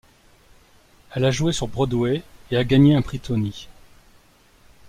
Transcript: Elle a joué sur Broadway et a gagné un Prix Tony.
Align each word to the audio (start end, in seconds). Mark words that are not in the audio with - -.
Elle 1.13 1.25
a 1.25 1.29
joué 1.29 1.53
sur 1.53 1.67
Broadway 1.67 2.23
et 2.49 2.57
a 2.57 2.63
gagné 2.63 2.95
un 2.95 3.03
Prix 3.03 3.19
Tony. 3.19 3.67